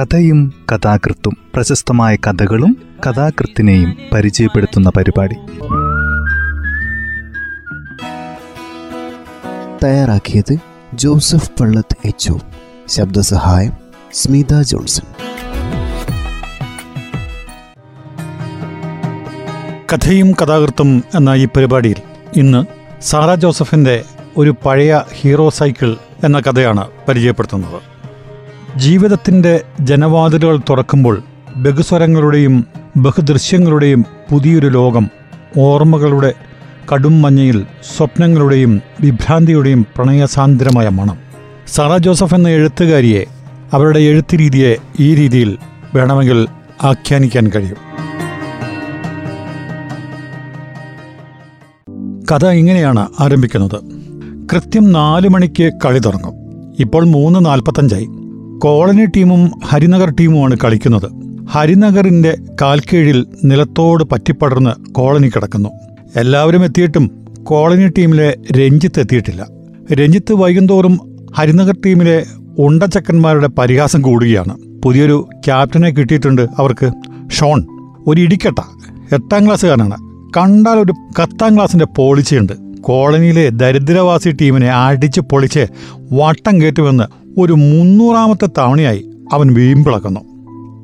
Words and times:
കഥയും 0.00 0.54
കഥാകൃത്തും 0.72 1.36
പ്രശസ്തമായ 1.54 2.16
കഥകളും 2.16 2.76
കഥാകൃത്തിനെയും 3.06 3.96
പരിചയപ്പെടുത്തുന്ന 4.12 4.90
പരിപാടി. 4.96 5.34
തയ്യാറാക്കിയത് 9.84 10.56
ജോസഫ് 10.94 11.50
പള്ളത്ത് 11.60 11.96
എച്ച് 12.04 12.32
ശബ്ദസഹായം 12.88 13.72
സ്മിത 14.12 14.62
ജോൺസൺ. 14.62 15.04
കഥയും 19.92 20.32
കഥാകൃത്തും 20.32 21.04
എന്ന 21.14 21.30
ഈ 21.30 21.46
പരിപാടിയിൽ 21.46 21.96
ഇന്ന് 22.36 22.64
സാറ 23.02 23.34
ജോസഫിന്റെ 23.34 24.04
ഒരു 24.36 24.54
പഴയ 24.66 25.00
ഹീറോ 25.20 25.50
സൈക്കിൾ 25.50 25.96
എന്ന 26.24 26.40
കഥയാണ് 26.40 26.88
പരിചയപ്പെടുത്തുന്നത്. 27.08 27.99
ജീവിതത്തിന്റെ 28.76 29.60
ജനവാതിലുകൾ 29.80 30.60
തുറക്കുമ്പോൾ 30.70 31.22
ബഹുസ്വരങ്ങളുടെയും 31.56 32.66
ബഹുദൃശ്യങ്ങളുടെയും 32.96 34.04
പുതിയൊരു 34.30 34.66
ലോകം 34.66 35.08
ഓർമ്മകളുടെ 35.58 36.34
കടും 36.94 37.22
മഞ്ഞയിൽ 37.22 37.66
സ്വപ്നങ്ങളുടെയും 37.96 38.82
വിഭ്രാന്തിയുടെയും 39.00 39.86
പ്രണയസാന്ദ്രമായ 39.96 40.88
മണം. 40.88 41.18
സാറ 41.66 41.96
ജോസഫ് 41.96 42.34
എന്ന 42.34 42.48
എഴുത്തുകാരിയെ 42.48 43.24
അവരുടെ 43.72 43.98
എഴുത്ത് 43.98 44.38
രീതിയെ 44.38 44.76
ഈ 45.00 45.14
രീതിയിൽ 45.14 45.58
വേണമെങ്കിൽ 45.94 46.48
ആഖ്യാനിക്കാൻ 46.82 47.50
കഴിയും. 47.56 47.76
കഥ 52.32 52.46
ഇങ്ങനെയാണ് 52.46 53.08
ആരംഭിക്കുന്നത്. 53.20 53.80
കൃത്യം 54.52 54.92
നാല് 54.92 55.28
മണിക്ക് 55.28 55.72
കളി 55.84 55.98
തുടങ്ങും. 55.98 56.34
ഇപ്പോൾ 56.78 57.04
മൂന്ന് 57.04 57.46
നാൽപ്പത്തഞ്ചായി. 57.46 58.08
കോളനി 58.60 59.04
ടീമും 59.04 59.50
ഹരിനഗർ 59.64 60.14
ടീമുമാണ് 60.20 60.56
കളിക്കുന്നത്. 60.64 61.10
ഹരിനഗറിന്റെ 61.50 62.36
കാൽക്കീഴിൽ 62.62 63.26
നിലത്തോട് 63.44 64.04
പറ്റിപ്പടർന്ന് 64.04 64.94
കോളനി 64.94 65.28
കിടക്കുന്നു. 65.28 65.68
എല്ലാവരും 66.16 66.64
എത്തിയിട്ടും 66.64 67.24
കോളനി 67.42 67.88
ടീമിലെ 67.98 68.36
രഞ്ജിത്ത് 68.52 69.00
എത്തിയിട്ടില്ല. 69.00 69.46
രഞ്ജിത്ത് 69.92 70.32
വൈകുന്തോറും 70.32 71.16
ഹരിനഗർ 71.36 71.74
ടീമിലെ 71.86 72.26
ഉണ്ടച്ചക്കന്മാരുടെ 72.58 73.46
പരിഹാസം 73.46 74.02
കൂടുകയാണ്. 74.02 74.58
പുതിയൊരു 74.84 75.28
ക്യാപ്റ്റനെ 75.46 75.90
കിട്ടിയിട്ടുണ്ട് 75.90 76.42
അവർക്ക് 76.42 76.90
ഷോൺ. 77.30 77.66
ഒരു 78.06 78.20
ഇടിക്കട്ട. 78.20 78.60
എട്ടാം 79.14 79.46
ക്ലാസ്സുകാരനാണ്. 79.46 79.96
കണ്ടാൽ 80.36 80.78
ഒരു 80.78 80.92
പത്താം 80.92 81.56
ക്ലാസിന്റെ 81.56 81.86
പോളിച്ചയുണ്ട്. 81.96 82.52
കോളനിയിലെ 82.80 83.48
ദരിദ്രവാസി 83.48 84.30
ടീമിനെ 84.30 84.68
അടിച്ച് 84.68 85.20
പൊളിച്ച് 85.20 85.66
വട്ടം 86.12 86.60
കയറ്റുമെന്ന് 86.60 87.19
ഒരു 87.40 87.52
മുന്നൂറാമത്തെ 87.52 88.48
തവണയായി 88.58 89.10
അവൻ 89.32 89.54
വീമ്പിളക്കുന്നു. 89.54 90.20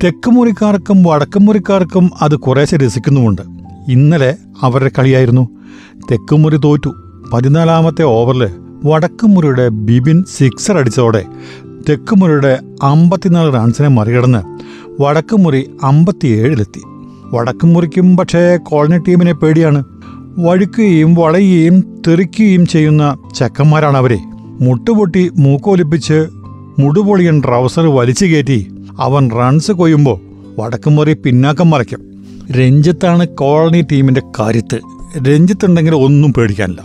തെക്കുമുറിക്കാർക്കും 0.04 1.02
വടക്കുമുറിക്കാർക്കും 1.02 2.10
അത് 2.22 2.36
കുറേശ്ശെ 2.36 2.76
രസിക്കുന്നുമുണ്ട്. 2.76 3.42
ഇന്നലെ 3.88 4.36
അവരുടെ 4.62 4.90
കളിയായിരുന്നു. 4.98 5.48
തെക്കുമുറി 6.10 6.56
തോറ്റു. 6.56 6.94
പതിനാലാമത്തെ 7.32 8.02
ഓവറിൽ 8.02 8.48
വടക്കുമുറിയുടെ 8.84 9.68
ബിബിൻ 9.68 10.24
സിക്സർ 10.36 10.78
അടിച്ചതോടെ 10.78 11.24
തെക്കുമുറിയുടെ 11.88 12.58
അമ്പത്തിനാല് 12.82 13.54
റൺസിനെ 13.54 13.88
മറികടന്ന് 13.88 14.58
വടക്കുമുറി 15.02 15.70
അമ്പത്തിയേഴിലെത്തി. 15.82 16.82
വടക്കുമുറിക്കും 17.34 18.16
പക്ഷേ 18.16 18.56
കോളനി 18.56 18.98
ടീമിനെ 18.98 19.32
പേടിയാണ്. 19.32 19.84
വഴുക്കുകയും 20.38 21.14
വളയുകയും 21.14 22.02
തെറിക്കുകയും 22.08 22.66
ചെയ്യുന്ന 22.66 23.16
ചെക്കന്മാരാണ് 23.34 23.96
അവരെ 23.96 24.18
മുട്ടുപൊട്ടി 24.60 25.30
മൂക്കൊലിപ്പിച്ച് 25.38 26.26
മുടുപൊളിയൻ 26.78 27.40
ട്രൗസർ 27.40 27.86
വലിച്ചു 27.86 28.24
കയറ്റി 28.24 28.74
അവൻ 29.00 29.30
റൺസ് 29.30 29.72
കൊയ്യുമ്പോൾ 29.72 30.20
വടക്കുമുറി 30.58 31.12
പിന്നാക്കം 31.12 31.70
മറയ്ക്കും. 31.70 32.24
രഞ്ജിത്താണ് 32.50 33.28
കോളനി 33.28 33.84
ടീമിന്റെ 33.92 34.22
കരുത്ത്. 34.40 34.80
രഞ്ജിത്ത് 35.28 35.66
ഉണ്ടെങ്കിൽ 35.66 35.94
ഒന്നും 35.94 36.32
പേടിക്കാനില്ല. 36.32 36.84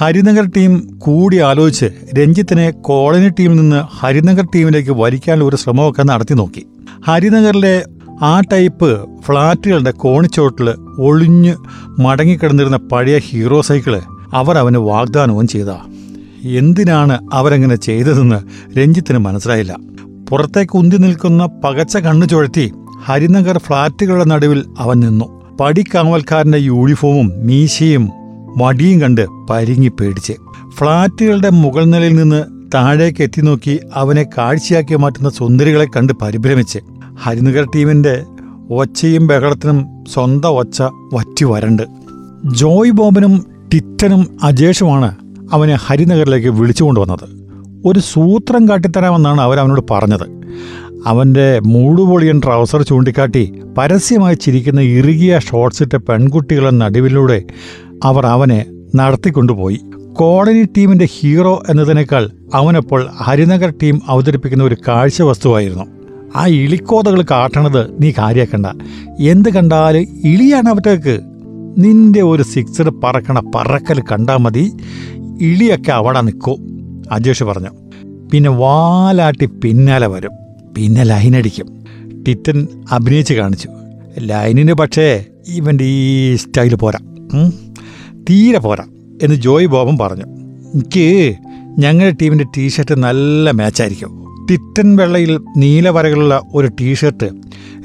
ഹരിനഗർ 0.00 0.50
ടീം 0.56 0.94
കൂടി 0.98 1.38
ആലോചിച്ച് 1.38 1.86
രഞ്ജിത്തിനെ 2.18 2.70
കോളനി 2.70 3.28
ടീമിൽ 3.28 3.56
നിന്ന് 3.56 3.82
ഹരിനഗർ 4.00 4.46
ടീമിലേക്ക് 4.54 4.90
വലിക്കാനുള്ള 4.90 5.44
ഒരു 5.44 5.56
ശ്രമമൊക്കെ 5.56 6.02
നടത്തി 6.02 6.34
നോക്കി. 6.34 6.66
ഹരിനഗറിലെ 7.06 7.82
ആ 8.22 8.40
ടൈപ്പ് 8.40 9.08
ഫ്ളാറ്റുകളുടെ 9.22 9.90
കോണിച്ചോട്ടിൽ 9.90 10.70
ഒളിഞ്ഞ് 10.98 11.54
മടങ്ങിക്കിടന്നിരുന്ന 12.00 12.76
പഴയ 12.76 13.18
ഹീറോ 13.18 13.60
സൈക്കിൾ 13.60 14.00
അവർ 14.34 14.58
അവന് 14.58 14.78
വാഗ്ദാനവും 14.78 15.48
ചെയ്ത. 15.48 15.66
എന്തിനാണ് 16.44 17.28
അവരങ്ങനെ 17.32 17.76
ചെയ്തതെന്ന് 17.76 18.36
രഞ്ജിത്തിന് 18.78 19.18
മനസ്സിലായില്ല. 19.18 19.76
പുറത്തേക്ക് 20.30 20.76
ഉന്തി 20.76 20.96
നിൽക്കുന്ന 20.96 21.46
പകച്ച 21.64 21.96
കണ്ണു 21.96 22.26
ചുഴത്തി 22.26 22.72
ഹരിനഗർ 23.04 23.58
ഫ്ളാറ്റുകളുടെ 23.58 24.24
നടുവിൽ 24.24 24.64
അവൻ 24.78 25.00
നിന്നു. 25.00 25.56
പടിക്കാവൽക്കാരന്റെ 25.60 26.58
യൂണിഫോമും 26.58 27.46
മീശയും 27.46 28.08
മടിയും 28.56 29.00
കണ്ട് 29.00 29.26
പരിങ്ങി 29.50 29.88
പേടിച്ച്. 29.88 30.32
ഫ്ളാറ്റുകളുടെ 30.74 31.50
മുകൾ 31.50 31.84
നിലയിൽ 31.84 32.16
നിന്ന് 32.16 32.44
താഴേക്ക് 32.74 33.22
എത്തി 33.22 33.40
നോക്കി 33.40 33.80
അവനെ 33.94 34.22
കാഴ്ചയാക്കി 34.22 34.94
മാറ്റുന്ന 34.94 35.28
സുന്ദരികളെ 35.28 35.86
കണ്ട് 35.96 36.12
പരിഭ്രമിച്ച്. 36.22 36.78
ഹരിനഗർ 37.22 37.66
ടീമിന്റെ 37.74 38.24
ഒച്ചയും 38.70 39.26
ബഹളത്തിനും 39.26 40.04
സ്വന്തം 40.14 40.48
ഒച്ച 40.48 40.82
വറ്റി 41.14 41.44
വരണ്ട് 41.44 41.82
ജോയ് 42.54 42.90
ബോബനും 42.90 43.44
ടിറ്റനും 43.72 44.38
അജേഷുമാണ് 44.42 45.14
അവനെ 45.52 45.74
ഹരിനഗറിലേക്ക് 45.74 46.48
വിളിച്ചുകൊണ്ടുവന്നത് 46.48 47.40
ഒരു 47.84 47.98
സൂത്രം 47.98 48.68
കാട്ടിത്തരാമെന്നാണ് 48.68 49.40
അവരവനോട് 49.40 49.80
പറഞ്ഞത്. 49.90 50.40
അവന്റെ 51.06 51.60
മൂടുപൊളിയൻ 51.60 52.40
ട്രൗസർ 52.44 52.82
ചൂണ്ടിക്കാട്ടി 52.82 53.52
പരസ്യമായി 53.78 54.34
ചിരിക്കുന്ന 54.34 54.80
ഇറുകിയ 54.80 55.38
ഷോർട്സിട്ട 55.38 55.96
പെൺകുട്ടികളുടെ 55.96 56.70
നടുവിലൂടെ 56.70 57.42
അവർ 58.04 58.26
അവനെ 58.26 58.66
നടത്തിക്കൊണ്ടുപോയി. 58.96 59.80
കോളനി 60.12 60.62
ടീമിന്റെ 60.76 61.08
ഹീറോ 61.20 61.62
എന്നതിനേക്കാൾ 61.68 62.30
അവനപ്പോൾ 62.54 63.08
ഹരിനഗർ 63.16 63.72
ടീം 63.82 64.00
അവതരിപ്പിക്കുന്ന 64.08 64.64
ഒരു 64.64 64.76
കാഴ്ച 64.88 65.22
വസ്തുവായിരുന്നു 65.22 65.84
ആ 66.36 66.46
ഇളിക്കോതകൾ 66.46 67.24
കാട്ടണത് 67.30 68.02
നീ 68.02 68.12
കാര്യാക്കണ്ട. 68.18 68.66
എന്ത് 69.20 69.48
കണ്ടാൽ 69.48 69.96
ഇളിയാണ് 70.24 70.68
അവറ്റേക്ക്. 70.68 71.20
നിന്റെ 71.78 72.22
ഒരു 72.22 72.42
സിക്സർ 72.42 72.92
പറക്കണ 73.04 73.50
പറക്കൽ 73.54 74.02
കണ്ടാൽ 74.12 74.36
മതി. 74.36 74.72
ഇളിയൊക്കെ 75.40 75.92
അവിടെ 75.92 76.20
നിൽക്കൂ 76.20 76.58
അജേഷ് 77.12 77.44
പറഞ്ഞു. 77.44 77.68
പിന്നെ 78.32 78.50
വാലാട്ടി 78.50 79.46
പിന്നാലെ 79.46 80.06
വരും. 80.06 80.30
പിന്നെ 80.76 81.02
ലൈനടിക്കും 81.02 81.84
ടിറ്റൻ 82.24 82.68
അഭിനയിച്ച് 82.90 83.34
കാണിച്ചു. 83.34 83.68
ലൈനിന് 84.18 84.72
പക്ഷേ 84.72 85.24
ഇവന്റെ 85.48 85.84
ഈ 85.84 86.36
സ്റ്റൈൽ 86.36 86.74
പോരാ. 86.74 86.98
തീരെ 88.30 88.58
പോരാ 88.58 88.84
എന്ന് 89.22 89.36
ജോയ് 89.36 89.66
ബോബൻ 89.66 89.98
പറഞ്ഞു. 89.98 90.24
എനിക്ക് 90.74 91.34
ഞങ്ങളുടെ 91.78 92.16
ടീമിന്റെ 92.22 92.44
ടീഷർട്ട് 92.56 93.02
നല്ല 93.02 93.50
മാച്ചായിരിക്കും. 93.50 94.20
ടിറ്റൻ 94.50 94.96
വെള്ളയിൽ 94.96 95.40
നീല 95.56 95.90
വരകളുള്ള 95.90 96.40
ഒരു 96.54 96.66
ടീഷർട്ട് 96.80 97.30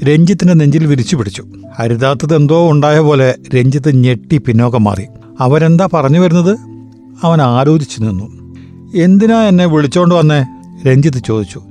രഞ്ജിത്തിന്റെ 0.04 0.54
നെഞ്ചിൽ 0.54 0.86
വിരിച്ചു 0.86 1.16
പിടിച്ചു. 1.16 1.44
ഹരിതാത്തത് 1.78 2.36
എന്തോ 2.36 2.70
ഉണ്ടായ 2.70 2.98
പോലെ 2.98 3.34
രഞ്ജിത്ത് 3.54 3.96
ഞെട്ടി 3.96 4.38
പിന്നോക്കം 4.38 4.84
മാറി. 4.84 5.04
അവരെന്താ 5.40 5.88
പറഞ്ഞു 5.94 6.20
വരുന്നത്? 6.20 6.75
അവൻ 7.22 7.42
ആലോചിച്ചു 7.42 8.00
നിന്നു. 8.00 8.56
എന്തിനാ 8.96 9.42
എന്നെ 9.42 9.66
വിളിച്ചോണ്ട് 9.66 10.14
വന്നേ? 10.14 10.46
രഞ്ജിത്ത് 10.86 11.22
ചോദിച്ചു. 11.26 11.62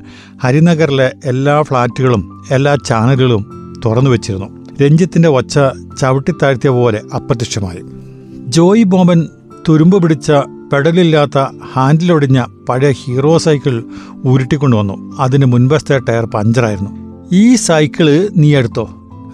ഹരിനഗറിലെ 0.43 1.13
എല്ലാ 1.25 1.61
ഫ്ലാറ്റുകളും 1.61 2.43
എല്ലാ 2.51 2.77
ചാനലുകളും 2.85 3.73
തുറന്നു 3.85 4.09
വെച്ചിരുന്നു. 4.09 4.65
രഞ്ജിത്തിന്റെ 4.81 5.29
ഒച്ച 5.29 5.59
ചവിട്ടിത്താഴ്ത്തിയ 6.01 6.69
പോലെ 6.69 7.01
അപ്രത്യക്ഷമായി. 7.15 7.79
ജോയി 8.47 8.83
ബോബൻ 8.83 9.27
തുരുമ്പ് 9.69 10.03
പിടിച്ച 10.03 10.31
പെഡലില്ലാത്ത 10.73 11.45
ഹാൻഡിലൊടിഞ്ഞ 11.73 12.43
പഴയ 12.69 12.91
ഹീറോ 12.91 13.37
സൈക്കിൾ 13.37 13.83
ഉരുട്ടിക്കൊണ്ടുവന്നു 14.25 15.17
അതിന് 15.19 15.45
മുൻവശത്തെ 15.45 15.99
ടയർ 15.99 16.25
പഞ്ചറായിരുന്നു. 16.25 16.89
ഈ 17.31 17.55
സൈക്കിൾ 17.55 18.29
നീ 18.35 18.55
എടുത്തോ? 18.55 18.89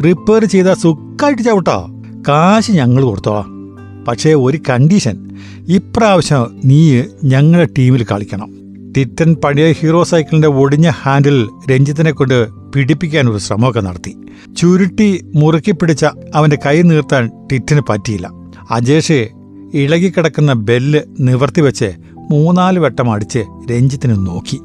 റിപ്പയർ 0.06 0.46
ചെയ്ത 0.46 0.68
സുഖമായിട്ട് 0.68 1.42
ചവിട്ടോ. 1.42 1.88
കാശ് 2.28 2.72
ഞങ്ങൾ 2.72 3.04
കൊടുത്തോളാം. 3.04 3.78
പക്ഷേ 4.08 4.34
ഒരു 4.34 4.60
കണ്ടീഷൻ. 4.70 5.31
ഇപ്രാവശ്യം 5.68 6.62
നീ 6.66 7.04
ഞങ്ങളുടെ 7.24 7.74
ടീമിൽ 7.78 8.06
കളിക്കണം. 8.12 8.50
ടിറ്റൻ 8.98 9.36
പഴയ 9.36 9.72
ഹീറോ 9.72 10.04
സൈക്കിളിന്റെ 10.04 10.48
ഒടിഞ്ഞ 10.48 10.90
ഹാൻഡിൽ 10.90 11.50
രഞ്ജിത്തിനെ 11.72 12.12
കൊണ്ട് 12.12 12.48
പിടിപ്പിക്കാൻ 12.74 13.30
ഒരു 13.30 13.38
ശ്രമമൊക്കെ 13.38 13.80
നടത്തി. 13.80 14.16
ചുരുട്ടി 14.58 15.32
മുറുക്കി 15.36 15.72
പിടിച്ച 15.72 16.06
അവന്റെ 16.36 16.58
കൈ 16.66 16.82
നീർത്താൻ 16.82 17.30
ടിറ്റന് 17.52 17.82
പറ്റിയില്ല. 17.90 18.30
അജേഷ് 18.72 19.28
ഇളകിക്കിടക്കുന്ന 19.74 20.54
ബെല്ല് 20.54 21.00
നിവർത്തി 21.20 21.62
വെച്ച് 21.62 21.92
മൂന്നാൽ 22.32 22.80
വട്ടം 22.80 23.12
അടിച്ച് 23.12 23.40
രഞ്ജിത്തിനെ 23.72 24.14
നോക്കി. 24.14 24.60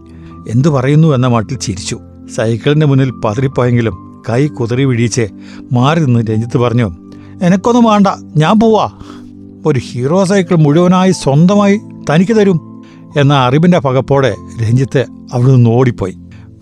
എന്തു 0.49 0.69
പറയുന്നു 0.69 1.15
എന്ന 1.15 1.27
മട്ടിൽ 1.27 1.57
ചിരിച്ചു. 1.57 1.99
സൈക്കിളിന്റെ 2.35 2.87
മുന്നിൽ 2.87 3.11
പതറിപ്പോയെങ്കിലും 3.11 4.25
കൈ 4.31 4.47
കുതിറി 4.47 4.85
വിഴിച്ച് 4.85 5.29
മാറി 5.73 6.01
നിന്ന് 6.01 6.21
രഞ്ജിത്ത് 6.21 6.59
പറഞ്ഞു 6.59 6.91
എനക്കൊന്നും 7.43 7.85
വേണ്ട 7.85 8.07
ഞാൻ 8.37 8.61
പോവാ. 8.61 8.91
ഒരു 9.67 9.81
ഹീറോ 9.93 10.25
സൈക്കിൾ 10.25 10.57
മുഴുവനായി 10.57 11.13
സ്വന്തമായി 11.13 11.81
തനിക്ക് 12.11 12.37
തരും 12.37 12.85
എന്ന 13.17 13.35
അറിവിന്റെ 13.35 13.79
പകപ്പോടെ 13.79 14.35
രഞ്ജിത്ത് 14.63 15.07
അവിടെ 15.33 15.51
നിന്ന് 15.51 15.71
ഓടിപ്പോയി. 15.71 16.15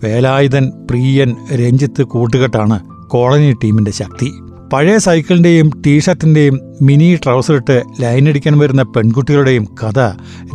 വേലായുധൻ 0.03 0.71
പ്രിയൻ 0.89 1.35
രഞ്ജിത്ത് 1.55 2.03
കൂട്ടുകെട്ടാണ് 2.03 2.79
കോളനി 3.07 3.53
ടീമിന്റെ 3.63 3.91
ശക്തി. 3.91 4.31
പഴയ 4.73 4.97
സൈക്കിളിന്റെയും 4.97 5.69
ടീഷർട്ടിന്റെയും 5.87 6.59
മിനി 6.81 7.15
ട്രൗസർ 7.15 7.55
ഇട്ട് 7.55 7.83
ലൈനടിക്കാൻ 8.01 8.57
വരുന്ന 8.57 8.83
പെൺകുട്ടികളുടെയും 8.83 9.67
കഥ 9.83 9.99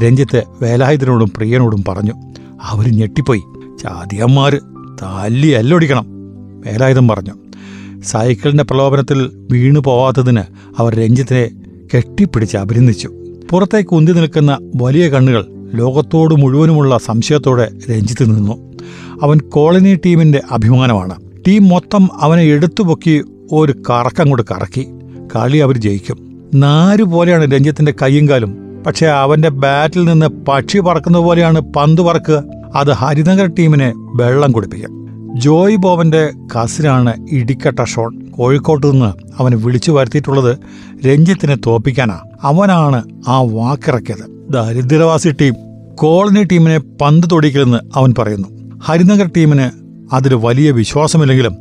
രഞ്ജിത്ത് 0.05 0.43
വേലായുധനോടും 0.63 1.29
പ്രിയനോടും 1.37 1.85
പറഞ്ഞു. 1.89 2.13
അവർ 2.63 2.89
ഞെട്ടിപ്പോയി. 2.89 3.43
ചാതിയന്മാർ 3.83 4.61
തല്ലി 5.03 5.49
എല്ലൊടിക്കണം 5.49 6.07
വേലായുധം 6.67 7.09
പറഞ്ഞു. 7.09 7.33
സൈക്കിളിന്റെ 8.05 8.65
പ്രലോഭനത്തിൽ 8.65 9.31
വീണു 9.51 9.81
പോവാത്തതിന് 9.81 10.43
അവർ 10.79 10.95
രഞ്ജിത്തിനെ 10.95 11.60
കെട്ടിപ്പിടിച്ച് 11.95 12.57
അഭിനന്ദിച്ചു 12.57 13.11
പുറത്തേക്ക് 13.51 13.95
ഉന്തി 13.95 14.13
നിൽക്കുന്ന 14.13 14.59
വലിയ 14.83 15.09
കണ്ണുകൾ 15.09 15.47
ലോകത്തോട് 15.75 16.35
മുഴുവനുമുള്ള 16.35 16.99
സംശയത്തോടെ 16.99 17.71
രഞ്ജിത്ത് 17.91 18.37
നിന്നു. 18.37 18.73
അവൻ 19.23 19.41
കോളനി 19.41 19.99
ടീമിന്റെ 20.07 20.43
അഭിമാനമാണ്. 20.51 21.17
ടീം 21.49 21.69
മൊത്തം 21.69 22.09
അവനെ 22.21 22.43
എടുത്തുപൊക്കി 22.43 23.25
ഒരു 23.53 23.75
കറക്കം 23.91 24.29
കൊണ്ട് 24.29 24.43
കറക്കി. 24.51 24.87
കളി 25.37 25.59
അവർ 25.59 25.77
ജയിക്കും. 25.77 26.51
നാര് 26.55 27.03
പോലെയാണ് 27.03 27.53
രഞ്ജിത്തിന്റെ 27.53 27.95
കൈയും 28.03 28.29
കാലും. 28.29 28.83
പക്ഷേ 28.87 29.07
അവന്റെ 29.07 29.49
ബാറ്റിൽ 29.49 30.05
നിന്ന് 30.05 30.27
പക്ഷി 30.27 30.79
പറക്കുന്ന 30.79 31.19
പോലെയാണ് 31.19 31.61
പന്ത് 31.61 32.03
പറക്കുക. 32.03 32.45
അത് 32.77 32.91
ഹരിനഗർ 32.91 33.47
ടീമിനെ 33.47 33.93
വെള്ളം 33.97 34.53
കുടിപ്പിക്കും. 34.53 35.00
ജോയ് 35.35 35.77
ബോവന്റെ 35.77 36.33
കസിനാണ് 36.57 37.27
ഇടിക്കട്ട 37.31 37.85
ഷോൺ. 37.85 38.31
കോഴിക്കോട്ട് 38.31 38.93
നിന്ന് 38.93 39.13
അവനെ 39.39 39.57
വിളിച്ചു 39.57 39.91
വരുത്തിയിട്ടുള്ളത് 39.91 40.59
രഞ്ജിത്തിനെ 41.07 41.57
തോപ്പിക്കാനാ. 41.67 42.21
അവനാണ് 42.43 43.05
ആ 43.29 43.43
വാക്കിറക്കിയത്. 43.43 44.53
ദരിദ്രവാസി 44.53 45.31
ടീം 45.31 45.55
കോളനി 45.95 46.43
ടീമിനെ 46.45 46.79
പന്ത് 46.79 47.27
തൊടിക്കലെന്ന് 47.33 47.79
അവൻ 47.95 48.15
പറയുന്നു. 48.19 48.49
ഹരിനഗർ 48.85 49.31
ടീമിന് 49.37 49.71
അതിൽ 50.15 50.35
വലിയ 50.35 50.71
വിശ്വാസമില്ലെങ്കിലും 50.71 51.57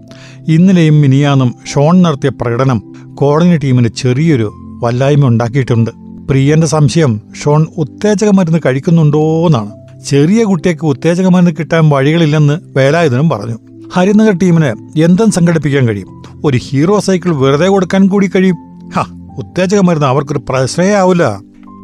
ഇന്നലെയും 0.47 1.01
മിനിയാന്നും 1.01 1.55
ഷോൺ 1.73 2.01
നടത്തിയ 2.01 2.29
പ്രകടനം 2.29 2.93
കോളനി 3.15 3.57
ടീമിന് 3.57 3.87
ചെറിയൊരു 3.87 4.53
വല്ലായ്മ 4.83 5.27
ഉണ്ടാക്കിയിട്ടുണ്ട്. 5.27 5.91
പ്രിയന്റെ 6.29 6.67
സംശയം 6.67 7.21
ഷോൺ 7.43 7.65
ഉത്തേജക 7.77 8.29
മരുന്ന് 8.29 8.59
കഴിക്കുന്നുണ്ടോന്നാണ്. 8.65 9.71
ചെറിയ 10.05 10.43
കുട്ടിയൊക്കെ 10.43 10.85
ഉത്തേജകമരുന്ന് 10.85 11.51
കിട്ടാൻ 11.51 11.89
വഴികളില്ലെന്ന് 11.89 12.59
വേലായുധനും 12.77 13.29
പറഞ്ഞു. 13.29 13.57
ഹരിനഗർ 13.93 14.37
ടീമിന് 14.37 14.99
എന്തും 14.99 15.31
സംഘടിപ്പിക്കാൻ 15.31 15.87
കഴിയും. 15.87 16.23
ഒരു 16.45 16.59
ഹീറോ 16.61 16.99
സൈക്കിൾ 16.99 17.35
വെറുതെ 17.35 17.67
കൊടുക്കാൻ 17.67 18.07
കൂടി 18.07 18.27
കഴിയും. 18.27 18.55
ഹാ 18.89 19.05
ഉത്തേജകമരുന്ന് 19.37 20.07
അവർക്കൊരു 20.07 20.07
അവർക്കൊരു 20.07 20.39
പ്രശ്നയാവില്ല. 20.49 21.41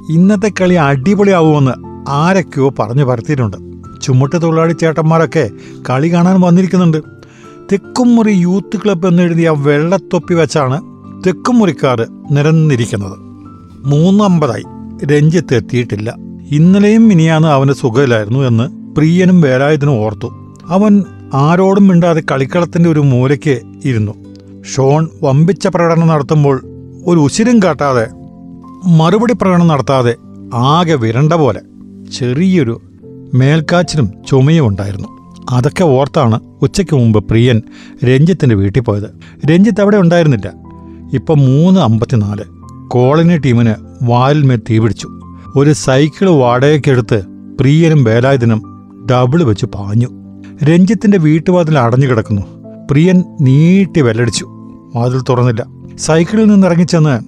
ഇന്നത്തെ 0.10 0.52
കളി 0.62 0.74
അടിപൊളിയാവുമെന്ന് 0.74 1.72
ആരൊക്കെയോ 2.10 2.70
പറഞ്ഞു 2.80 3.04
പരത്തിയിട്ടുണ്ട്. 3.04 3.58
ചുമട്ട് 4.02 4.42
തൊഴിലാളി 4.42 4.74
ചേട്ടന്മാരൊക്കെ 4.74 5.50
കളി 5.90 6.14
കാണാൻ 6.14 6.42
വന്നിരിക്കുന്നുണ്ട്. 6.42 6.98
തെക്കുംമുറി 7.72 8.32
യൂത്ത് 8.32 8.78
ക്ലബ്ബ് 8.78 9.08
എന്നെഴുതിയ 9.08 9.50
വെള്ളത്തൊപ്പി 9.50 10.34
വെച്ചാണ് 10.34 10.82
തെക്കുംമുറിക്കാർ 11.28 12.08
നിരന്നിരിക്കുന്നത്. 12.32 13.18
മൂന്നമ്പതായി. 13.88 14.64
രഞ്ജിത്ത് 15.06 15.56
എത്തിയിട്ടില്ല. 15.56 16.25
ഇന്നലെയും 16.52 17.08
മിനിയാന്ന് 17.08 17.48
അവന് 17.48 17.72
സുഖമില്ലായിരുന്നു 17.72 18.40
എന്ന് 18.40 18.96
പ്രിയനും 18.96 19.42
വേലായുധനും 19.42 20.00
ഓർത്തു. 20.00 20.56
അവൻ 20.68 21.04
ആരോടും 21.34 21.88
മിണ്ടാതെ 21.88 22.24
കളിക്കളത്തിന്റെ 22.32 22.90
ഒരു 22.90 23.00
മൂലയ്ക്ക് 23.00 23.62
ഇരുന്നു. 23.86 24.12
ഷോൺ 24.76 25.08
വമ്പിച്ച 25.24 25.68
പ്രകടനം 25.68 26.08
നടത്തുമ്പോൾ 26.08 26.62
ഒരു 27.06 27.20
ഉശിരും 27.20 27.60
കാട്ടാതെ 27.64 28.08
മറുപടി 28.86 29.34
പ്രകടനം 29.34 29.68
നടത്താതെ 29.68 30.16
ആകെ 30.54 30.94
വിരണ്ട 30.94 31.34
പോലെ 31.34 31.62
ചെറിയൊരു 32.20 32.82
മേൽക്കാച്ചിലും 33.34 34.10
ചുമയും 34.30 34.68
ഉണ്ടായിരുന്നു. 34.68 35.08
അതൊക്കെ 35.50 35.84
ഓർത്താണ് 35.84 36.40
ഉച്ചയ്ക്ക് 36.62 36.94
മുമ്പ് 36.94 37.26
പ്രിയൻ 37.26 37.62
രഞ്ജിത്തിന്റെ 38.06 38.56
വീട്ടിൽ 38.56 38.82
പോയത്. 38.82 39.10
രഞ്ജിത്ത് 39.48 39.82
അവിടെ 39.82 39.98
ഉണ്ടായിരുന്നില്ല. 39.98 40.54
ഇപ്പം 41.14 41.40
മൂന്ന് 41.40 41.80
അമ്പത്തിനാല്. 41.80 42.44
കോളനി 42.88 43.38
ടീമിന് 43.38 43.74
വാലിന്മേൽ 44.04 44.62
തീപിടിച്ചു. 44.70 45.08
ഒരു 45.56 45.74
സൈക്കിൾ 45.74 46.30
വാടകയ്ക്കെടുത്ത് 46.30 47.24
പ്രിയനും 47.60 48.04
വേലായുധനും 48.04 48.62
ഡബിൾ 49.12 49.44
വെച്ച് 49.44 49.66
പാഞ്ഞു. 49.66 50.08
രഞ്ജിത്തിന്റെ 50.64 51.18
വീട്ടുവാതിൽ 51.18 51.80
അടഞ്ഞു 51.80 52.08
കിടക്കുന്നു. 52.08 52.42
പ്രിയൻ 52.92 53.24
നീട്ടി 53.42 54.02
വെല്ലടിച്ചു. 54.02 54.46
വാതിൽ 54.96 55.22
തുറന്നില്ല. 55.22 55.66
സൈക്കിളിൽ 55.98 56.48
നിന്ന് 56.48 56.68
ഇറങ്ങിച്ചെന്ന് 56.68 57.20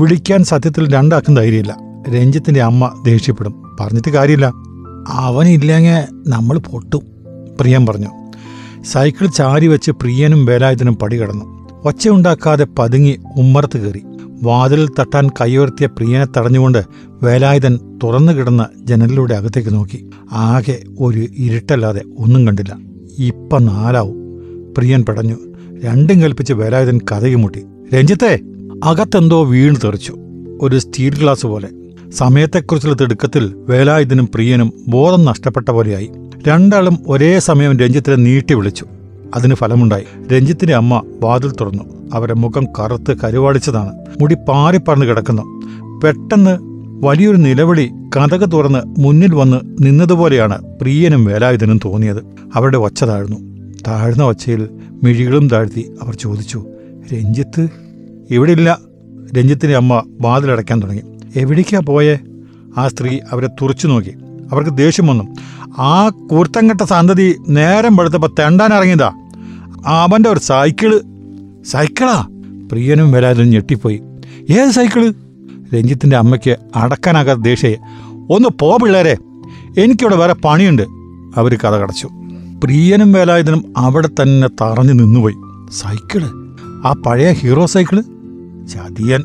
വിളിക്കാൻ 0.00 0.44
സത്യത്തിൽ 0.44 0.94
രണ്ടാക്കും 0.94 1.34
ധൈര്യമില്ല. 1.34 1.76
രഞ്ജിത്തിന്റെ 2.08 2.62
അമ്മ 2.62 3.02
ദേഷ്യപ്പെടും. 3.04 3.76
പറഞ്ഞിട്ട് 3.80 4.10
കാര്യമില്ല. 4.10 4.52
അവനില്ലെങ്കിൽ 5.08 6.30
നമ്മൾ 6.30 6.58
പൊട്ടും 6.58 7.02
പ്രിയൻ 7.60 7.86
പറഞ്ഞു. 7.86 8.08
സൈക്കിൾ 8.82 9.26
ചാരി 9.26 9.66
വെച്ച് 9.66 9.90
പ്രിയനും 9.90 10.46
വേലായുധനും 10.46 10.94
പടി 10.94 11.20
കടന്നു 11.20 11.68
ഒച്ചയുണ്ടാക്കാതെ 11.84 12.66
പതുങ്ങി 12.78 13.18
ഉമ്മറത്ത് 13.38 13.78
കയറി. 13.78 14.02
വാതിലിൽ 14.42 14.88
തട്ടാൻ 14.88 15.28
കൈയുയർത്തിയ 15.28 15.86
പ്രിയനെ 15.86 16.26
തടഞ്ഞുകൊണ്ട് 16.36 16.84
വേലായുധൻ 17.22 17.78
തുറന്നു 18.02 18.32
കിടന്ന 18.32 18.66
ജനലിലൂടെ 18.84 19.34
അകത്തേക്ക് 19.34 19.74
നോക്കി. 19.74 20.10
ആകെ 20.32 20.82
ഒരു 21.00 21.18
ഇരുട്ടല്ലാതെ 21.18 22.02
ഒന്നും 22.18 22.46
കണ്ടില്ല. 22.46 22.76
ഇപ്പം 23.18 23.66
നാലാവും. 23.66 24.14
പ്രിയൻ 24.78 25.02
പടഞ്ഞു. 25.02 25.36
രണ്ടും 25.84 26.22
കൽപ്പിച്ച് 26.22 26.52
വേലായുധൻ 26.52 27.00
മുട്ടി. 27.34 27.62
രഞ്ജിത്തെ 27.94 28.38
അകത്തെന്തോ 28.84 29.44
വീണ് 29.44 29.76
തെറിച്ചു. 29.84 30.16
ഒരു 30.60 30.78
സ്റ്റീൽ 30.78 31.14
ഗ്ലാസ് 31.14 31.46
പോലെ. 31.46 31.68
സമയത്തെക്കുറിച്ചുള്ള 32.10 32.96
തിടുക്കത്തിൽ 32.96 33.54
വേലായുധനും 33.68 34.28
പ്രിയനും 34.34 34.72
ബോധം 34.88 35.24
നഷ്ടപ്പെട്ട 35.24 35.70
പോലെയായി. 35.70 36.10
രണ്ടാളും 36.48 36.98
ഒരേ 37.08 37.38
സമയം 37.38 37.78
രഞ്ജിത്തിനെ 37.78 38.16
നീട്ടി 38.16 38.54
വിളിച്ചു. 38.54 38.86
അതിന് 39.34 39.54
ഫലമുണ്ടായി. 39.54 40.04
രഞ്ജിത്തിന്റെ 40.32 40.74
അമ്മ 40.74 41.02
വാതിൽ 41.20 41.50
തുറന്നു. 41.50 42.10
അവരുടെ 42.14 42.34
മുഖം 42.34 42.66
കറുത്ത് 42.66 43.16
കരുവാളിച്ചതാണ്. 43.24 43.92
മുടി 44.20 44.36
പാറിപ്പറന്ന് 44.48 45.06
കിടക്കുന്നു. 45.06 45.42
പെട്ടെന്ന് 46.04 46.58
വലിയൊരു 47.06 47.36
നിലവിളി 47.36 47.90
കഥക് 48.16 48.52
തുറന്ന് 48.52 49.00
മുന്നിൽ 49.00 49.34
വന്ന് 49.34 49.60
നിന്നതുപോലെയാണ് 49.86 50.62
പ്രിയനും 50.62 51.24
വേലായുധനും 51.24 51.80
തോന്നിയത്. 51.84 52.24
അവരുടെ 52.54 52.78
ഒച്ച 52.78 53.04
താഴ്ന്നു. 53.04 53.36
താഴ്ന്ന 53.88 54.22
ഒച്ചയിൽ 54.22 54.68
മിഴികളും 55.02 55.48
താഴ്ത്തി 55.48 55.94
അവർ 56.02 56.14
ചോദിച്ചു 56.14 56.66
രഞ്ജിത്ത് 57.14 57.68
ഇവിടെ 58.30 58.52
ഇല്ല 58.52 58.78
രഞ്ജിത്തിന്റെ 59.38 59.76
അമ്മ 59.76 60.02
വാതിലടയ്ക്കാൻ 60.20 60.82
തുടങ്ങി. 60.82 61.02
എവിടേക്കാ 61.36 61.80
പോയേ? 61.80 62.18
ആ 62.78 62.88
സ്ത്രീ 62.88 63.18
അവരെ 63.32 63.46
തുറച്ചു 63.46 63.86
നോക്കി. 63.88 64.14
അവർക്ക് 64.52 64.76
ദേഷ്യം 64.76 65.06
വന്നു. 65.06 65.24
ആ 65.80 66.08
കൂർത്തം 66.08 66.68
കെട്ട 66.68 66.80
സന്തതി 66.80 67.36
നേരം 67.48 67.96
വെളുത്തപ്പോൾ 67.96 68.30
തെണ്ടാൻ 68.38 68.74
ഇറങ്ങിയതാ. 68.74 69.12
അവന്റെ 69.86 70.30
ഒരു 70.30 70.40
സൈക്കിൾ 70.40 71.00
സൈക്കിളാ? 71.70 72.26
പ്രിയനും 72.72 73.12
വരാനും 73.12 73.50
ഞെട്ടിപ്പോയി. 73.50 74.02
ഏത് 74.50 74.70
സൈക്കിൾ 74.70 75.14
രഞ്ജിത്തിന്റെ 75.74 76.16
അമ്മയ്ക്ക് 76.16 76.56
അടക്കാനാകാത്ത 76.76 77.40
ദേഷ്യ. 77.40 77.76
ഒന്ന് 78.30 78.48
പോ 78.48 78.76
പിള്ളേരെ. 78.76 79.16
എനിക്കിവിടെ 79.78 80.16
വേറെ 80.16 80.34
പണിയുണ്ട്. 80.34 80.82
അവർ 81.36 81.58
കഥ 81.64 81.74
കടച്ചു. 81.74 82.08
പ്രിയനും 82.64 83.12
വേലായുധനും 83.12 83.74
അവിടെ 83.76 84.08
തന്നെ 84.08 84.48
തറഞ്ഞു 84.48 84.92
നിന്നുപോയി. 84.92 85.34
സൈക്കിൾ 85.72 86.24
ആ 86.84 86.92
പഴയ 87.06 87.32
ഹീറോ 87.32 87.66
സൈക്കിൾ 87.66 88.00
ചതിയൻ. 88.66 89.24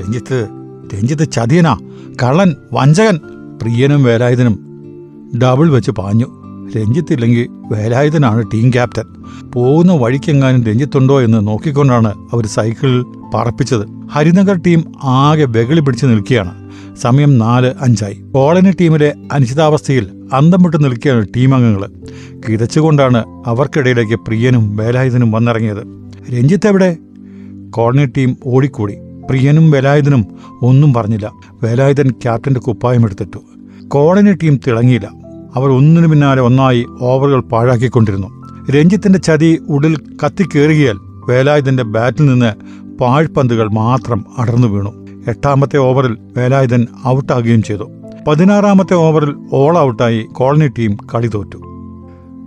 രഞ്ജിത്ത്. 0.00 0.48
രഞ്ജിത്ത് 0.94 1.32
ചതിയനാ. 1.32 1.78
കള്ളൻ. 2.22 2.56
വഞ്ചകൻ. 2.72 3.20
പ്രിയനും 3.62 4.02
വേലായുധനും 4.02 4.58
ഡബിൾ 5.42 5.70
വെച്ച് 5.70 5.90
പാഞ്ഞു. 5.90 6.26
രഞ്ജിത്തില്ലെങ്കിൽ 6.76 7.48
വേലായുധനാണ് 7.50 8.44
ടീം 8.54 8.70
ക്യാപ്റ്റൻ. 8.70 9.04
പോകുന്ന 9.50 9.92
വഴിക്കെങ്ങാനും 9.92 10.64
രഞ്ജിത്തുണ്ടോ 10.64 11.22
എന്ന് 11.22 11.46
നോക്കിക്കൊണ്ടാണ് 11.48 12.08
അവർ 12.32 12.46
സൈക്കിളിൽ 12.46 13.04
പറപ്പിച്ചത്. 13.34 13.86
ഹരിനഗർ 14.12 14.60
ടീം 14.66 14.84
ആകെ 15.04 15.44
വെകളി 15.44 15.80
പിടിച്ച് 15.80 16.06
നിൽക്കുകയാണ്. 16.06 16.70
സമയം 16.96 17.38
നാല് 17.38 17.74
അഞ്ചായി. 17.80 18.14
കോളനി 18.14 18.70
ടീമിലെ 18.80 19.14
അനിശ്ചിതാവസ്ഥയിൽ 19.32 20.28
അന്തം 20.32 20.62
വിട്ട് 20.62 20.84
നിൽക്കുകയാണ് 20.84 21.26
ടീം 21.36 21.54
അംഗങ്ങൾ. 21.54 21.90
കിതച്ചുകൊണ്ടാണ് 22.48 23.24
അവർക്കിടയിലേക്ക് 23.46 24.14
പ്രിയനും 24.14 24.76
വേലായുധനും 24.76 25.32
വന്നിറങ്ങിയത്. 25.32 25.82
രഞ്ജിത്ത് 26.30 26.68
എവിടെ? 26.68 26.96
Colony 27.70 28.06
team 28.06 28.36
ഓടിക്കൂടി. 28.46 28.94
പ്രിയനും 29.30 29.70
വേലായുധനും 29.70 30.24
ഒന്നും 30.62 30.94
പറഞ്ഞില്ല. 30.94 31.32
വേലായുധൻ 31.62 32.10
ക്യാപ്റ്റന്റെ 32.10 32.60
കുപ്പായം 32.60 33.04
എടുത്തിട്ടു. 33.04 33.38
Colony 33.88 34.32
team 34.32 34.60
തിളങ്ങിയില്ല. 34.66 35.08
അവർ 35.54 35.70
ഒന്നിനു 35.70 36.06
പിന്നാലെ 36.06 36.40
ഒന്നായി 36.40 36.86
ഓവറുകൾ 37.00 37.40
പാഴാക്കിക്കൊണ്ടിരുന്നു. 37.40 38.46
രഞ്ജിത്തിന്റെ 38.70 39.18
ചതി 39.18 39.58
ഉടിൽ 39.68 39.96
കത്തിക്കേറുകയാൽ 39.96 40.98
വേലായുധന്റെ 41.28 41.82
ബാറ്റിൽ 41.82 42.26
നിന്ന് 42.26 42.54
പാഴ്പന്തുകൾ 42.98 43.68
മാത്രം 43.68 44.24
അടർന്നു 44.38 44.68
വീണു. 44.68 45.06
എട്ടാമത്തെ 45.28 45.76
ഓവറിൽ 45.76 46.16
വേലായുധൻ 46.36 46.86
ഔട്ടാകുകയും 47.06 47.62
ചെയ്തു. 47.62 47.90
പതിനാറാമത്തെ 48.28 48.94
ഓവറിൽ 48.94 49.34
ഓൾ 49.52 49.78
ഔട്ടായി 49.78 50.26
കോളനി 50.32 50.68
ടീം 50.68 50.96
കളി 51.14 51.26
തോറ്റു. 51.26 51.58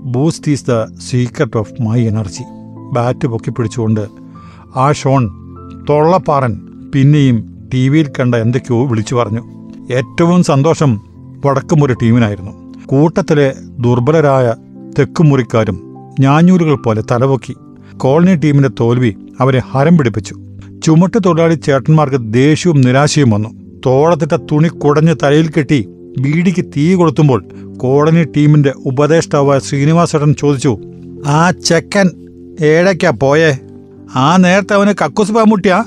Boost 0.06 0.52
is 0.52 0.66
the 0.70 1.00
secret 1.10 1.58
of 1.58 1.82
my 1.82 2.02
energy. 2.02 2.44
Bat 2.94 3.28
പൊക്കിപ്പിടിച്ചുകൊണ്ട് 3.28 4.08
ആ 4.76 4.92
ഷോൺ 4.92 5.30
തൊള്ളപ്പാറൻ 5.90 6.69
പിന്നെയും 6.96 7.70
ടി 7.74 7.90
വിയിൽ 7.90 8.08
കണ്ട 8.20 8.36
എന്തൊക്കെയോ 8.36 8.86
വിളിച്ചു 8.86 9.16
പറഞ്ഞു. 9.16 9.42
ഏറ്റവും 9.94 10.44
സന്തോഷം 10.44 11.02
വടക്കുമുറി 11.46 11.94
ടീമിനായിരുന്നു. 11.94 12.52
കൂട്ടത്തിലെ 12.86 13.54
ദുർബലരായ 13.80 14.56
തെക്കുമുറിക്കാരും 15.00 15.78
ഞാഞ്ഞൂലുകൾ 16.20 16.76
പോലെ 16.76 17.04
തലപൊക്കി 17.12 17.56
കോളനി 17.98 18.36
ടീമിന്റെ 18.36 18.70
തോൽവി 18.80 19.14
അവരെ 19.40 19.62
ഹരം 19.72 19.98
പിടിപ്പിച്ചു. 19.98 20.36
ചുമട്ട് 20.86 21.18
തൊഴിലാളി 21.26 21.56
ചേട്ടന്മാർക്ക് 21.56 22.34
ദേഷ്യവും 22.34 22.82
നിരാശയും 22.82 23.30
വന്നു. 23.30 23.50
തോളത്തിട്ട 23.86 24.36
തുണി 24.52 24.68
കുടഞ്ഞ് 24.68 25.16
തലയിൽ 25.24 25.50
കെട്ടി 25.50 25.88
ബീഡിക്ക് 26.20 26.66
തീ 26.66 26.94
കൊളുത്തുമ്പോൾ 26.94 27.46
കോളനി 27.78 28.24
ടീമിന്റെ 28.24 28.74
ഉപദേഷ്ടാവായ 28.86 29.60
ശ്രീനിവാസേട്ടൻ 29.60 30.34
ചോദിച്ചു 30.34 30.78
ആ 31.28 31.52
ചെക്കൻ 31.52 32.12
ഏഴയ്ക്കാ 32.62 33.10
പോയേ? 33.10 33.60
ആ 34.16 34.38
നേരത്തെ 34.38 34.74
അവന് 34.74 34.94
കക്കൂസ് 35.02 35.32
പാമുട്ടിയാ 35.32 35.84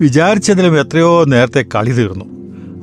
വിചാരിച്ചതിലും 0.00 0.80
എത്രയോ 0.80 1.24
നേരത്തെ 1.24 1.64
കളി 1.74 1.90
തീർന്നു. 1.90 2.24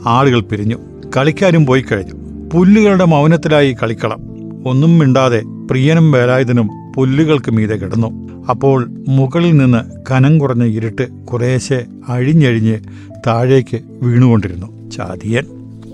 ആളുകൾ 0.06 0.42
പിരിഞ്ഞു. 0.42 0.76
കളിക്കാനും 1.18 1.66
പോയി 1.66 1.82
കഴിഞ്ഞു. 1.82 2.14
പുല്ലുകളുടെ 2.54 3.06
മൗനത്തിലായി 3.06 3.76
കളിക്കളം. 3.84 4.22
ഒന്നും 4.68 5.00
മിണ്ടാതെ 5.00 5.44
പ്രിയനും 5.70 6.12
വേലായുധനും 6.12 6.70
പുല്ലുകൾക്ക് 6.96 7.52
മീതെ 7.52 7.76
കിടന്നു. 7.76 8.30
അപ്പോൾ 8.50 8.90
മുകളിൽ 9.08 9.58
നിന്ന് 9.58 10.12
കനം 10.12 10.40
കുറഞ്ഞ 10.40 10.64
ഇരുട്ട് 10.64 11.12
കുറേശ്ശെ 11.12 11.86
അഴിഞ്ഞഴിഞ്ഞ് 12.10 12.80
താഴേക്ക് 13.28 13.80
വീണുകൊണ്ടിരുന്നു. 14.02 14.90
ചാതിയൻ 14.90 15.46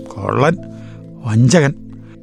കൊള്ളൻ 0.08 0.56
വഞ്ചകൻ. 1.24 1.74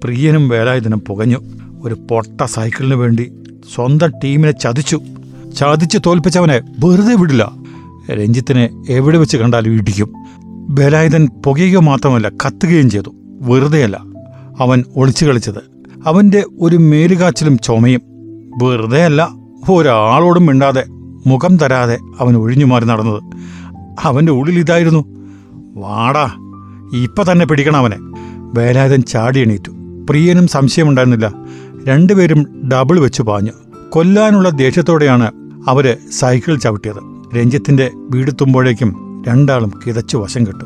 പ്രിയനും 0.03 0.49
വേലായുധനും 0.49 0.99
പുകഞ്ഞു. 0.99 1.37
ഒരു 1.83 1.93
പൊട്ട 1.93 2.43
സൈക്കിളിന് 2.43 2.95
വേണ്ടി 2.95 3.31
സ്വന്തം 3.75 4.11
ടീമിനെ 4.23 4.51
ചതിച്ചു. 4.51 5.01
ചതിച്ച് 5.57 5.97
തോൽപ്പിച്ചവനെ 6.05 6.61
വെറുതെ 6.85 7.15
വിടില്ല. 7.15 7.58
രഞ്ജിത്തിനെ 8.15 8.69
എവിടെ 8.89 9.17
വെച്ച് 9.17 9.37
കണ്ടാലും 9.37 9.73
ഇടിക്കും. 9.73 10.13
ബലായുധൻ 10.69 11.27
പുകയുക 11.45 11.79
മാത്രമല്ല 11.79 12.29
കത്തുകയും 12.29 12.89
ചെയ്തു. 12.89 13.09
വെറുതെയല്ല 13.41 14.03
അവൻ 14.59 14.83
ഒളിച്ചു 14.95 15.25
കളിച്ചത്. 15.25 15.57
അവന്റെ 16.05 16.43
ഒരു 16.59 16.77
മേലുകാച്ചിലും 16.77 17.57
ചുമയും. 17.57 18.01
വെറുതെയല്ല 18.63 19.29
ഒരാളോടും 19.71 20.45
മിണ്ടാതെ 20.45 20.83
മുഖം 21.27 21.57
തരാതെ 21.57 21.97
അവൻ 22.19 22.37
ഒഴിഞ്ഞു 22.37 22.65
മാറി 22.65 22.85
നടന്നത്. 22.85 23.23
അവന്റെ 24.03 24.31
ഉള്ളിൽ 24.31 24.59
ഇതായിരുന്നു. 24.59 25.05
വാടാ 25.75 26.31
ഇപ്പൊ 27.03 27.23
തന്നെ 27.31 27.45
പിടിക്കണം 27.45 27.77
അവനെ. 27.77 27.97
വേലായുധൻ 28.59 29.01
ചാടി 29.01 29.39
എണീറ്റു. 29.39 29.71
പ്രിയനും 30.09 30.47
സംശയമുണ്ടായിരുന്നില്ല. 30.47 31.33
രണ്ടുപേരും 31.87 32.69
ഡബിൾ 32.73 32.99
വെച്ച് 32.99 33.21
പാഞ്ഞു. 33.21 33.51
കൊല്ലാനുള്ള 33.89 34.49
ദേഷ്യത്തോടെയാണ് 34.49 35.31
അവർ 35.67 35.97
സൈക്കിൾ 36.11 36.57
ചവിട്ടിയത്. 36.57 37.18
രഞ്ജിത്തിന്റെ 37.35 37.91
വീടെത്തുമ്പോഴേക്കും 37.95 39.23
രണ്ടാളും 39.27 39.71
കിതച്ചു 39.87 40.17
വശം 40.17 40.47
കെട്ടു. 40.47 40.65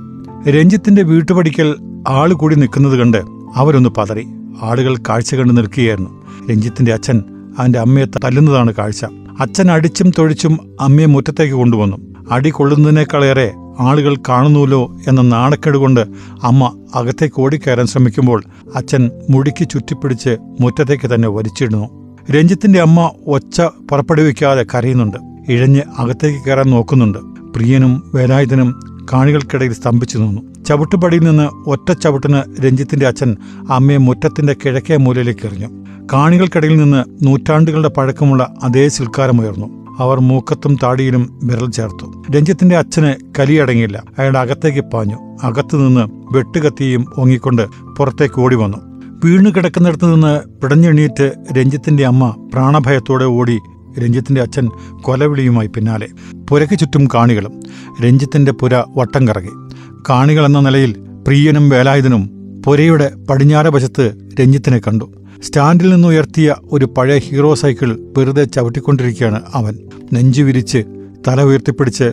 രഞ്ജിത്തിന്റെ 0.50 1.03
വീട്ടുപടിക്കൽ 1.03 1.75
ആൾ 2.08 2.34
കൂടി 2.34 2.55
നിൽക്കുന്നത് 2.55 3.00
കണ്ട് 3.00 3.17
അവരൊന്ന് 3.55 3.89
പതറി. 3.89 4.27
ആളുകൾ 4.62 4.98
കാഴ്ച 5.10 5.36
കണ്ട് 5.36 5.58
നിൽക്കുകയായിരുന്നു. 5.58 6.24
രഞ്ജിത്തിന്റെ 6.51 6.93
അച്ഛൻ 6.93 7.24
അവന്റെ 7.60 7.79
അമ്മയെ 7.79 8.05
തല്ലുന്നതാണ് 8.05 8.74
കാഴ്ച. 8.74 9.05
അച്ഛൻ 9.39 9.72
അടിച്ചും 9.72 10.12
തൊഴിച്ചും 10.17 10.77
അമ്മയെ 10.82 11.05
മുറ്റത്തേക്ക് 11.05 11.53
കൊണ്ടുവന്നു. 11.53 11.98
അടി 12.32 12.50
കൊള്ളുന്നതിനേക്കാളേറെ 12.50 13.51
ആളുകൾ 13.79 14.15
കാണുന്നുവല്ലോ 14.29 14.98
എന്ന 15.08 15.22
നാണക്കേട് 15.22 15.77
കൊണ്ട് 15.77 16.00
അമ്മ 16.43 16.86
അകത്തേക്ക് 16.96 17.41
ഓടിക്കയറാൻ 17.41 17.88
ശ്രമിക്കുമ്പോൾ 17.88 18.43
അച്ഛൻ 18.75 19.12
മുടിക്ക് 19.29 19.70
ചുറ്റിപ്പിടിച്ച് 19.70 20.38
മുറ്റത്തേക്ക് 20.62 21.15
തന്നെ 21.15 21.27
വലിച്ചിടുന്നു. 21.27 22.17
രഞ്ജിത്തിന്റെ 22.32 22.82
അമ്മ 22.82 23.12
ഒച്ച 23.27 23.62
പുറപ്പെടുവിക്കാതെ 23.62 24.65
കരയുന്നുണ്ട്. 24.75 25.32
ഇഴഞ്ഞ് 25.50 25.81
അകത്തേക്ക് 25.97 26.45
കയറാൻ 26.45 26.69
നോക്കുന്നുണ്ട്. 26.69 27.17
പ്രിയനും 27.55 28.12
വേലായുധനും 28.15 28.79
കാണികൾക്കിടയിൽ 29.13 29.73
സ്തംഭിച്ചു 29.73 30.17
നിന്നു. 30.17 30.63
ചവിട്ടുപടിയിൽ 30.63 31.23
നിന്ന് 31.23 31.69
ഒറ്റ 31.69 31.91
ചവിട്ടിന് 31.91 32.41
രഞ്ജിത്തിന്റെ 32.65 33.07
അച്ഛൻ 33.07 33.35
അമ്മയെ 33.71 33.97
മുറ്റത്തിന്റെ 33.97 34.53
കിഴക്കേ 34.53 34.97
മൂലയിലേക്ക് 34.97 35.45
എറിഞ്ഞു. 35.45 35.67
കാണികൾക്കിടയിൽ 36.13 36.77
നിന്ന് 36.77 37.27
നൂറ്റാണ്ടുകളുടെ 37.27 37.88
പഴക്കമുള്ള 37.88 38.53
അതേ 38.63 38.88
സിൽക്കാരമുയർന്നു 38.88 39.88
അവർ 40.00 40.19
മൂക്കത്തും 40.19 40.77
താടിയിലും 40.83 41.39
വിരൽ 41.43 41.71
ചേർത്തു. 41.71 42.23
രഞ്ജിത്തിന്റെ 42.35 42.77
അച്ഛന് 42.77 43.13
കലിയടങ്ങിയില്ല. 43.39 44.03
അയാൾ 44.19 44.38
അകത്തേക്ക് 44.38 44.79
പാഞ്ഞു. 44.79 45.38
അകത്തുനിന്ന് 45.43 46.07
വെട്ടുകത്തിയും 46.38 47.05
ഓങ്ങിക്കൊണ്ട് 47.17 47.67
പുറത്തേക്ക് 47.97 48.41
ഓടി 48.41 48.55
വന്നു. 48.55 48.77
വീണു 49.25 49.50
കിടക്കുന്നിടത്ത് 49.50 50.13
നിന്ന് 50.13 50.62
പിടഞ്ഞെണീറ്റ് 50.62 51.31
രഞ്ജിത്തിന്റെ 51.57 52.05
അമ്മ 52.05 52.50
പ്രാണഭയത്തോടെ 52.53 53.25
ഓടി 53.25 53.59
രഞ്ജിത്തിന്റെ 54.00 54.41
അച്ഛൻ 54.41 54.69
കൊലവിളിയുമായി 55.01 55.67
പിന്നാലെ. 55.67 56.07
പുരയ്ക്ക് 56.50 56.79
ചുറ്റും 56.79 57.07
കാണികളും. 57.15 57.59
രഞ്ജിത്തിന്റെ 58.03 58.51
പുര 58.51 58.83
വട്ടം 58.95 59.27
കറങ്ങി 59.27 59.73
കാണികൾ 60.09 60.45
എന്ന 60.45 60.59
നിലയിൽ 60.59 60.95
പ്രിയനും 61.27 61.69
വേലായുധനും 61.69 62.29
പുരയുടെ 62.65 63.12
പടിഞ്ഞാറ 63.29 63.67
വശത്ത് 63.67 64.29
രഞ്ജിത്തിനെ 64.39 64.77
കണ്ടു. 64.77 65.12
സ്റ്റാൻഡിൽ 65.41 65.89
നിന്നുയർത്തിയ 65.89 66.55
ഒരു 66.71 66.85
പഴയ 66.85 67.17
ഹീറോ 67.17 67.53
സൈക്കിൾ 67.53 68.00
വെറുതെ 68.17 68.43
ചവിട്ടിക്കൊണ്ടിരിക്കുകയാണ് 68.43 69.41
അവൻ. 69.53 69.77
നെഞ്ചു 70.13 70.43
വിരിച്ച് 70.43 70.83
തല 71.27 71.41
ഉയർത്തിപ്പിടിച്ച് 71.41 72.03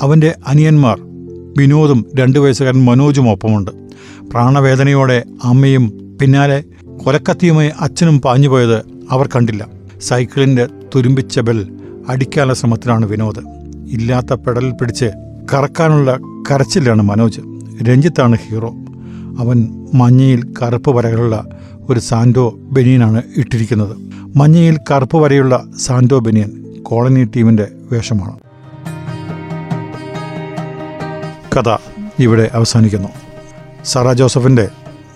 അവന്റെ 0.00 0.34
അനിയന്മാർ 0.46 1.00
വിനോദും 1.58 2.06
രണ്ടു 2.14 2.38
വയസ്സുകാരൻ 2.38 2.84
മനോജും 2.84 3.30
ഒപ്പമുണ്ട്. 3.30 3.70
പ്രാണവേദനയോടെ 4.30 5.24
അമ്മയും 5.44 6.16
പിന്നാലെ 6.20 6.64
കൊലക്കത്തിയുമായി 7.04 7.70
അച്ഛനും 7.80 8.20
പാഞ്ഞുപോയത് 8.20 8.82
അവർ 9.10 9.26
കണ്ടില്ല. 9.26 9.66
സൈക്കിളിന്റെ 10.00 10.68
തുരുമ്പിച്ച 10.94 11.40
ബെൽ 11.40 11.76
അടിക്കാനുള്ള 12.08 12.54
ശ്രമത്തിലാണ് 12.54 13.06
വിനോദ്. 13.06 13.38
ഇല്ലാത്ത 13.90 14.32
പെടലിൽ 14.32 14.70
പിടിച്ച് 14.70 15.04
കറക്കാനുള്ള 15.54 16.18
കരച്ചിലാണ് 16.50 17.02
മനോജ്. 17.02 17.40
രഞ്ജിത്താണ് 17.88 18.38
ഹീറോ. 18.48 18.68
അവൻ 19.38 19.86
മഞ്ഞയിൽ 19.94 20.54
കറുപ്പ് 20.62 20.90
വരകളുള്ള 20.90 21.44
ഒരു 21.88 22.00
സാൻഡോ 22.00 22.50
ബനിയനാണ് 22.50 23.22
ഇട്ടിരിക്കുന്നത്. 23.36 23.96
മഞ്ഞയിൽ 24.36 24.78
കറുപ്പ് 24.90 25.16
വരയുള്ള 25.16 25.64
സാൻഡോ 25.78 26.18
ബനിയൻ 26.18 26.74
കോളനി 26.82 27.28
ടീമിന്റെ 27.36 27.68
വേഷമാണ്. 27.92 28.38
കഥ 31.56 31.76
ഇവിടെ 32.18 32.50
അവസാനിക്കുന്നു. 32.52 33.08
സാറ 33.84 34.12
ജോസഫിന്റെ 34.12 34.68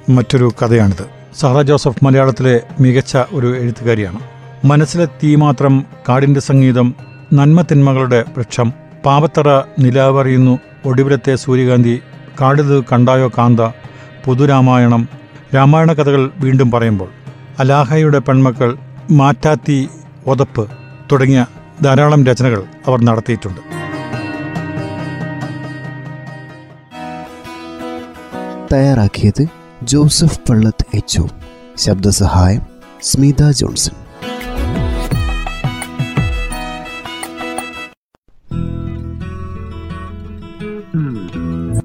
മറ്റൊരു 0.09 0.53
കഥയാണിത്. 0.63 1.07
സാറ 1.41 1.63
ജോസഫ് 1.63 2.05
മലയാളത്തിലെ 2.05 2.61
മികച്ച 2.81 3.17
ഒരു 3.33 3.57
എഴുത്തുകാരിയാണ്. 3.57 4.19
മനസ്സിലെ 4.65 5.05
തീ 5.05 5.37
മാത്രം 5.37 5.85
കാടിന്റെ 6.09 6.41
സംഗീതം 6.41 6.95
നന്മ 7.35 7.63
തിന്മകളുടെ 7.63 8.25
വൃക്ഷം. 8.37 8.73
പാവത്തറ 9.07 9.63
നിലാവറിയുന്നു 9.79 10.59
ഒടുവിലത്തെ 10.85 11.37
സൂര്യകാന്തി. 11.37 12.03
കാടിത് 12.41 12.85
കണ്ടായോ 12.85 13.29
കാന്ത? 13.29 13.61
പുതുരാമായണം. 14.25 15.09
രാമായണ 15.55 15.93
കഥകൾ 15.93 16.31
വീണ്ടും 16.39 16.71
പറയുമ്പോൾ. 16.71 17.09
അലാഹയുടെ 17.59 18.19
പെൺമക്കൾ 18.19 18.79
മാറ്റാത്തി 19.11 19.89
ഒതപ്പ് 20.27 20.71
തുടങ്ങിയ 21.13 21.47
ധാരാളം 21.83 22.27
രചനകൾ 22.27 22.65
അവർ 22.87 23.05
നടത്തിയിട്ടുണ്ട്. 23.05 23.61
തയ്യാറാക്കിയത് 28.75 29.47
ജോസഫ് 29.83 30.41
പള്ളത്ത് 30.49 30.97
എച്ച് 30.97 31.23
ശബ്ദസഹായം 31.79 32.63
സ്മിത 33.03 33.51
ജോൺസൺ. 33.51 34.06